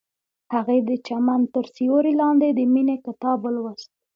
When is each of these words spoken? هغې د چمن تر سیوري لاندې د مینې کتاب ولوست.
هغې 0.53 0.77
د 0.89 0.91
چمن 1.07 1.41
تر 1.53 1.65
سیوري 1.75 2.13
لاندې 2.21 2.47
د 2.51 2.59
مینې 2.73 2.97
کتاب 3.05 3.37
ولوست. 3.41 3.89